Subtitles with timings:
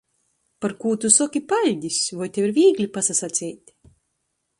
[0.63, 1.99] Par kū tu soki paļdis?
[2.21, 3.75] Voi tev ir vīgli pasasaceit?